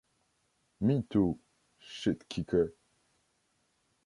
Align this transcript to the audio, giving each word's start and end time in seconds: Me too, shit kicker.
Me 0.79 1.03
too, 1.11 1.37
shit 1.77 2.27
kicker. 2.27 2.73